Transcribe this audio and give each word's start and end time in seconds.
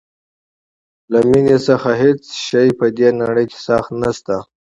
له 1.11 1.19
مینې 1.29 1.57
څخه 1.67 1.89
هیڅ 2.01 2.21
څیز 2.47 2.69
په 2.79 2.85
دې 2.97 3.09
نړۍ 3.21 3.45
کې 3.51 3.59
سخت 3.67 3.89
نشته. 4.01 4.35